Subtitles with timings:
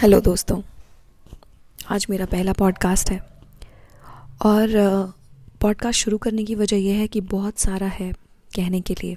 [0.00, 0.60] Hello दोस्तों,
[1.88, 3.18] आज मेरा पहला पॉडकास्ट है।
[4.42, 4.68] और
[5.60, 8.12] पॉडकास्ट शुरू करने की वजह यह है कि बहुत सारा है
[8.56, 9.16] कहने के लिए।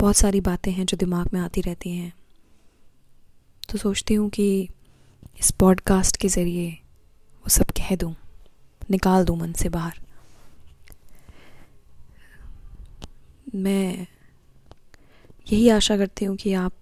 [0.00, 2.12] बहुत सारी बातें हैं जो दिमाग में आती रहती हैं।
[3.70, 4.68] तो सोचती हूँ कि
[5.38, 8.14] इस पॉडकास्ट के ज़रिए वो सब कह दूँ,
[8.90, 10.00] निकाल दूँ मन से बाहर।
[13.54, 14.06] मैं
[15.52, 16.72] यही आशा करती हूँ कि आप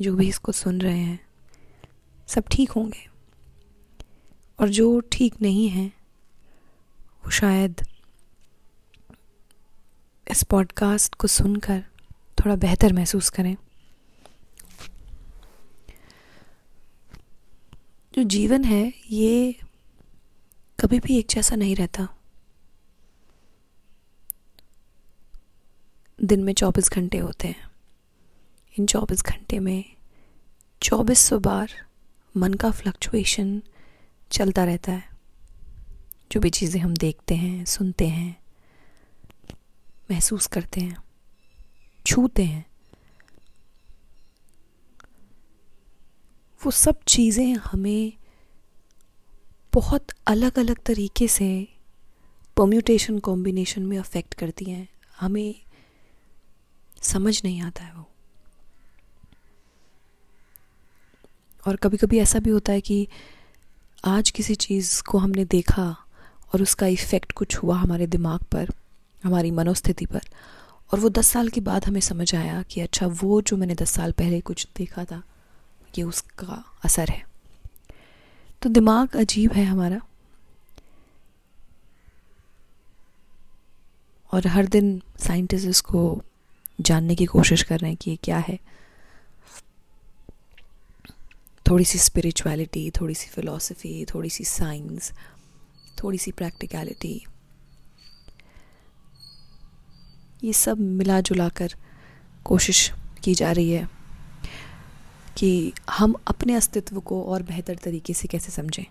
[0.00, 1.29] जो भी इसको सुन रहे हैं
[2.30, 3.10] सब ठीक होंगे।
[4.60, 5.86] और जो ठीक नहीं है,
[7.24, 7.80] वो शायद
[10.30, 11.84] इस पॉडकास्ट को सुनकर
[12.38, 13.56] थोड़ा बेहतर महसूस करें।
[18.14, 19.60] जो जीवन है, ये
[20.80, 22.08] कभी भी एक जैसा नहीं रहता।
[26.24, 27.70] दिन में चौबीस घंटे होते हैं।
[28.78, 29.84] इन चौबीस घंटे में
[30.82, 31.89] चौबीस सौ बार
[32.36, 33.62] मन का फ्लक्चुएशन
[34.30, 35.10] चलता रहता है।
[36.32, 38.36] जो भी चीज़ें हम देखते हैं, सुनते हैं,
[40.10, 40.96] महसूस करते हैं,
[42.06, 42.66] छूते हैं,
[46.62, 48.12] वो सब चीज़ें हमें
[49.74, 51.68] बहुत अलग अलग तरीके से
[52.56, 54.88] परम्यूटेशन कॉम्बिनेशन में अफेक्ट करती हैं।
[55.20, 55.54] हमें
[57.02, 58.09] समझ नहीं आता है वो।
[61.66, 63.08] और कभी कभी ऐसा भी होता है कि
[64.04, 65.96] आज किसी चीज़ को हमने देखा
[66.54, 68.68] और उसका इफ़ेक्ट कुछ हुआ हमारे दिमाग पर,
[69.24, 70.20] हमारी मनोस्थिति पर,
[70.92, 73.90] और वो दस साल के बाद हमें समझ आया कि अच्छा वो जो मैंने दस
[73.90, 75.22] साल पहले कुछ देखा था,
[75.98, 77.24] ये उसका असर है।
[78.62, 80.00] तो दिमाग अजीब है हमारा।
[84.32, 86.22] और हर दिन साइंटिस्ट इसको
[86.80, 88.58] जानने की कोशिश कर रहे हैं कि ये क्या है।
[91.70, 95.12] थोड़ी सी स्पिरिचुअलिटी थोड़ी सी फ़िलासफ़ी थोड़ी सी साइंस
[96.02, 97.26] थोड़ी सी प्रैक्टिकलिटी
[100.44, 101.74] ये सब मिला जुला कर
[102.44, 102.92] कोशिश
[103.24, 103.88] की जा रही है
[105.38, 108.84] कि हम अपने अस्तित्व को और बेहतर तरीके से कैसे समझें।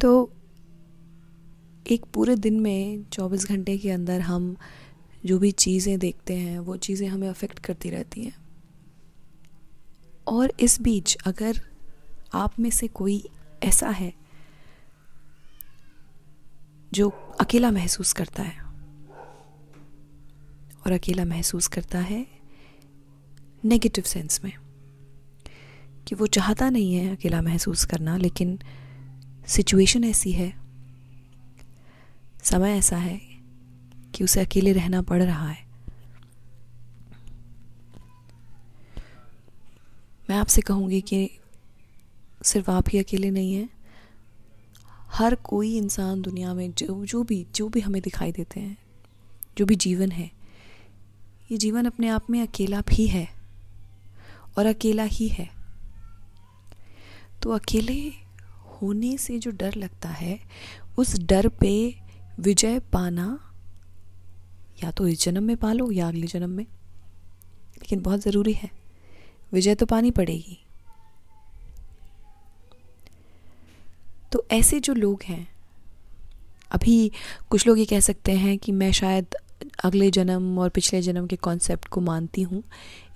[0.00, 0.32] तो
[1.90, 4.56] एक पूरे दिन में 24 घंटे के अंदर हम
[5.26, 8.34] जो भी चीज़ें देखते हैं, वो चीज़ें हमें अफेक्ट करती रहती हैं।
[10.26, 11.60] और इस बीच अगर
[12.34, 13.28] आप में से कोई
[13.62, 14.12] ऐसा है,
[16.92, 17.08] जो
[17.40, 18.60] अकेला महसूस करता है,
[20.86, 22.26] और अकेला महसूस करता है
[23.64, 24.52] नेगेटिव सेंस में,
[26.08, 28.58] कि वो चाहता नहीं है अकेला महसूस करना, लेकिन
[29.46, 30.52] सिचुएशन ऐसी है,
[32.42, 33.31] समय ऐसा है
[34.14, 35.66] कि उसे अकेले रहना पड़ रहा है।
[40.30, 41.30] मैं आपसे कहूँगी कि
[42.44, 43.68] सिर्फ़ आप ही अकेले नहीं हैं।
[45.10, 48.78] हर कोई इंसान दुनिया में जो जो भी जो भी हमें दिखाई देते हैं,
[49.58, 50.30] जो भी जीवन है,
[51.50, 53.28] ये जीवन अपने आप में अकेला भी है
[54.58, 55.50] और अकेला ही है।
[57.42, 58.12] तो अकेले
[58.64, 60.40] होने से जो डर लगता है,
[60.98, 61.94] उस डर पे
[62.40, 63.51] विजय पाना
[64.82, 66.64] या तो इस जन्म में पालो या अगले जन्म में।
[67.78, 68.70] लेकिन बहुत ज़रूरी है।
[69.52, 70.64] विजय तो पानी पड़ेगी।
[74.32, 75.48] तो ऐसे जो लोग हैं,
[76.70, 77.12] अभी
[77.50, 79.26] कुछ लोग ये कह सकते हैं कि मैं शायद
[79.84, 82.62] अगले जन्म और पिछले जन्म के कॉन्सेप्ट को मानती हूँ।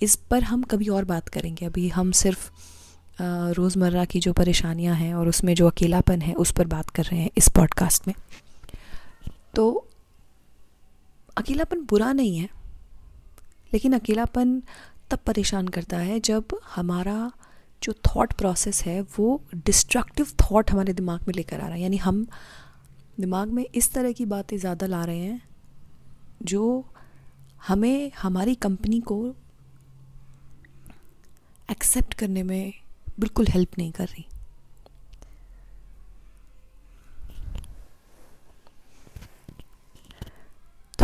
[0.03, 2.51] इस पर हम कभी और बात करेंगे। अभी हम सिर्फ़
[3.23, 7.21] रोज़मर्रा की जो परेशानियाँ हैं और उसमें जो अकेलापन है, उस पर बात कर रहे
[7.21, 8.15] हैं इस पॉडकास्ट में।
[9.55, 9.89] तो
[11.37, 12.49] अकेलापन बुरा नहीं है,
[13.73, 14.61] लेकिन अकेलापन
[15.11, 17.31] तब परेशान करता है जब हमारा
[17.83, 21.97] जो थॉट प्रोसेस है वो डिस्ट्रक्टिव थॉट हमारे दिमाग में लेकर आ रहा है। यानी
[21.99, 22.27] हम
[23.21, 25.43] दिमाग में इस तरह की बातें ज़्यादा ला रहे हैं
[26.45, 26.85] जो
[27.67, 29.19] हमें हमारी कंपनी को
[31.71, 32.73] एक्सेप्ट करने में
[33.21, 34.25] बिल्कुल हेल्प नहीं कर रही।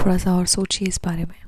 [0.05, 1.43] थोड़ा सा और सोचिए इस बारे में।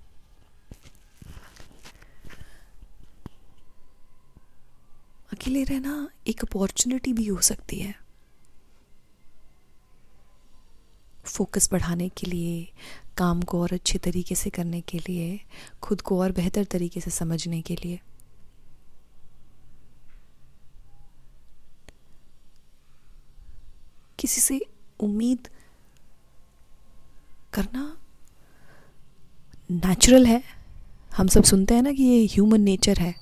[5.32, 7.94] अकेले रहना एक अपॉर्चुनिटी भी हो सकती है।
[11.24, 12.72] फोकस बढ़ाने के लिए,
[13.18, 15.40] काम को और अच्छे तरीके से करने के लिए,
[15.82, 18.00] खुद को और बेहतर तरीके से समझने के लिए।
[24.18, 24.66] किसी से
[25.00, 25.48] उम्मीद
[27.52, 27.96] करना
[29.70, 30.42] नेचुरल है।
[31.16, 33.14] हम सब सुनते हैं ना कि ये ह्यूमन नेचर है।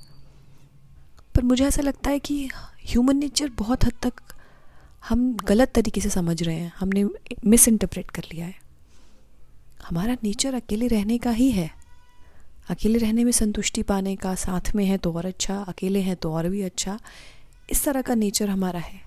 [1.34, 2.50] पर मुझे ऐसा लगता है कि
[2.86, 4.12] ह्यूमन नेचर बहुत हद तक
[5.08, 7.04] हम गलत तरीके से समझ रहे हैं। हमने
[7.46, 8.54] मिस इंटरप्रेट कर लिया है।
[9.88, 11.70] हमारा नेचर अकेले रहने का ही है।
[12.68, 16.32] अकेले रहने में संतुष्टि पाने का, साथ में है तो और अच्छा अकेले हैं तो
[16.32, 17.00] और भी अच्छा।
[17.70, 19.00] इस तरह का नेचर हमारा है।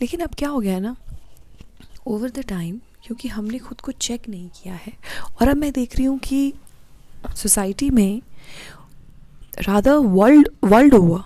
[0.00, 0.96] लेकिन अब क्या हो गया है ना?
[2.06, 4.92] ओवर द टाइम क्योंकि हमने खुद को चेक नहीं किया है।
[5.40, 6.52] और अब मैं देख रही हूँ कि
[7.36, 8.22] सोसाइटी में
[9.58, 11.22] राधा वर्ल्ड वर्ल्ड ओवर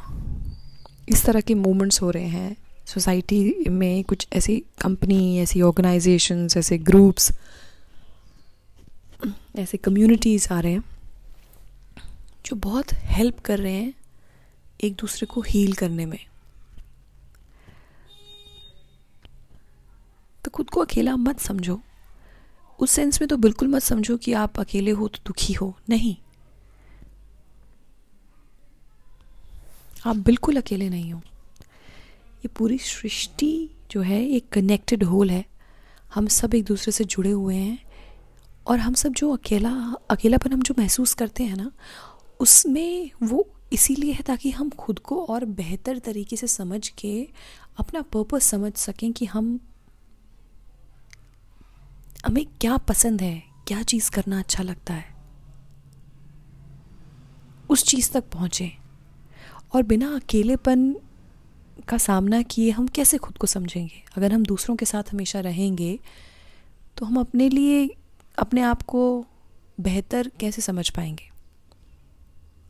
[1.08, 2.56] इस तरह के मूवमेंट्स हो रहे हैं।
[2.87, 7.31] सोसाइटी में कुछ ऐसी कंपनी ऐसी ऑर्गेनाइजेशंस ऐसे ग्रुप्स
[9.56, 10.85] ऐसे कम्युनिटीज़ आ रहे हैं
[12.46, 13.94] जो बहुत हेल्प कर रहे हैं
[14.85, 16.19] एक दूसरे को हील करने में।
[20.52, 21.81] खुद को अकेला मत समझो।
[22.78, 26.16] उस सेंस में तो बिल्कुल मत समझो कि आप अकेले हो तो दुखी हो, नहीं।
[30.06, 31.20] आप बिल्कुल अकेले नहीं हो।
[32.38, 35.44] ये पूरी सृष्टि जो है, एक कनेक्टेड होल है।
[36.14, 37.78] हम सब एक दूसरे से जुड़े हुए हैं
[38.66, 41.70] और हम सब जो अकेला, अकेलापन हम जो महसूस करते हैं ना,
[42.40, 47.28] उसमें वो इसीलिए है ताकि हम खुद को और बेहतर तरीके से समझ के,
[47.76, 49.60] अपना पर्पस समझ सकें कि हम
[52.24, 55.04] हमें क्या पसंद है, क्या चीज़ करना अच्छा लगता है?
[57.70, 58.70] उस चीज़ तक पहुँचे
[59.74, 60.94] और बिना अकेलेपन
[61.88, 64.02] का सामना किए हम कैसे खुद को समझेंगे?
[64.16, 65.98] अगर हम दूसरों के साथ हमेशा रहेंगे
[66.96, 67.88] तो हम अपने लिए,
[68.38, 69.26] अपने आप को
[69.80, 71.30] बेहतर कैसे समझ पाएँगे?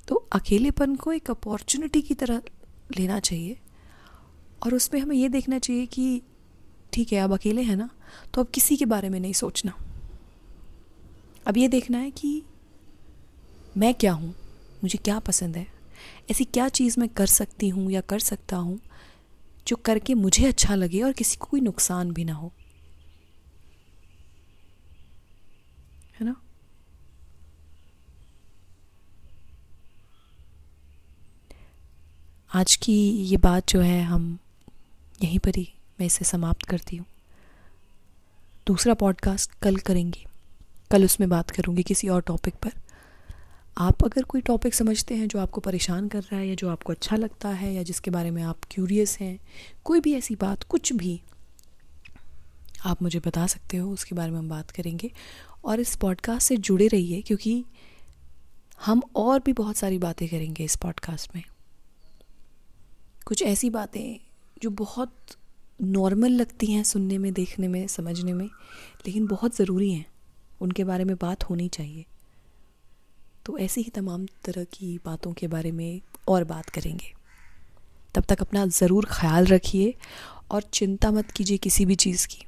[0.09, 2.43] तो अकेलेपन को एक अपॉर्चुनिटी की तरह
[2.99, 3.59] लेना चाहिए
[4.63, 6.23] और उसमें हमें यह देखना चाहिए कि,
[6.93, 7.89] ठीक है, अब अकेले हैं ना
[8.35, 9.73] तो अब किसी के बारे में नहीं सोचना।
[11.47, 12.43] अब ये देखना है कि
[13.77, 14.35] मैं क्या हूँ?
[14.85, 15.67] मुझे क्या पसंद है?
[16.31, 18.81] ऐसी क्या चीज़ मैं कर सकती हूँ या कर सकता हूँ
[19.67, 22.53] जो करके मुझे अच्छा लगे और किसी को कोई नुकसान भी ना हो?
[26.21, 26.37] है ना?
[32.55, 34.39] आज की ये बात जो है, हम
[35.23, 37.07] यहीं पर ही मैं इसे समाप्त करती हूँ।
[38.67, 40.25] दूसरा पॉडकास्ट कल करेंगे।
[40.91, 42.73] कल उसमें बात करूँगी किसी और टॉपिक पर।
[43.79, 46.93] आप अगर कोई टॉपिक समझते हैं जो आपको परेशान कर रहा है या जो आपको
[46.93, 49.39] अच्छा लगता है या जिसके बारे में आप क्यूरियस हैं,
[49.85, 51.23] कोई भी ऐसी बात, कुछ भी,
[52.85, 55.13] आप मुझे बता सकते हो, उसके बारे में हम बात करेंगे।
[55.65, 57.65] और इस पॉडकास्ट से जुड़े रहिए, क्योंकि
[58.85, 61.43] हम और भी बहुत सारी बातें करेंगे इस पॉडकास्ट में।
[63.25, 64.27] कुछ ऐसी बातें
[64.63, 65.17] जो बहुत
[65.83, 68.47] नॉर्मल लगती हैं सुनने में, देखने में, समझने में,
[69.07, 70.07] लेकिन बहुत ज़रूरी हैं।
[70.61, 72.05] उनके बारे में बात होनी चाहिए।
[73.47, 77.15] तो ऐसी ही तमाम तरह की बातों के बारे में और बात करेंगे।
[78.15, 79.95] तब तक अपना ज़रूर ख्याल रखिए
[80.51, 82.45] और चिंता मत कीजिए किसी भी चीज़ की।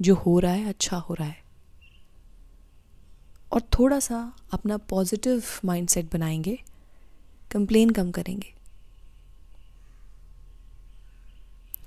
[0.00, 1.44] जो हो रहा है अच्छा हो रहा है।
[3.52, 6.62] और थोड़ा सा अपना पॉजिटिव माइंडसेट बनाएँगे।
[7.50, 8.54] कंप्लेन कम करेंगे।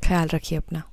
[0.07, 0.83] ख्याल रखिए अपना।